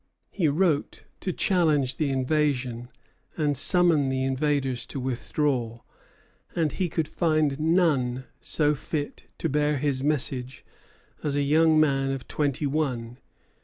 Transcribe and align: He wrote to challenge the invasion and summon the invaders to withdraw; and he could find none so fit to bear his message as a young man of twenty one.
He 0.31 0.47
wrote 0.47 1.03
to 1.19 1.31
challenge 1.31 1.97
the 1.97 2.09
invasion 2.09 2.89
and 3.37 3.55
summon 3.55 4.09
the 4.09 4.23
invaders 4.23 4.87
to 4.87 4.99
withdraw; 4.99 5.81
and 6.55 6.71
he 6.71 6.89
could 6.89 7.07
find 7.07 7.59
none 7.59 8.25
so 8.39 8.73
fit 8.73 9.25
to 9.37 9.47
bear 9.47 9.77
his 9.77 10.03
message 10.03 10.65
as 11.21 11.35
a 11.35 11.43
young 11.43 11.79
man 11.79 12.09
of 12.09 12.27
twenty 12.27 12.65
one. 12.65 13.19